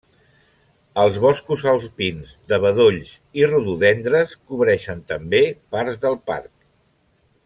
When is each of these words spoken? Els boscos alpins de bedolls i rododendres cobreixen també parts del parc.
Els 1.01 1.19
boscos 1.25 1.65
alpins 1.73 2.31
de 2.53 2.59
bedolls 2.65 3.13
i 3.41 3.45
rododendres 3.51 4.35
cobreixen 4.39 5.07
també 5.13 5.43
parts 5.77 6.05
del 6.07 6.19
parc. 6.33 6.51